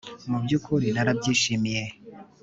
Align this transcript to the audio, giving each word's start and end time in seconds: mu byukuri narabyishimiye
mu 0.29 0.37
byukuri 0.43 0.87
narabyishimiye 0.95 1.83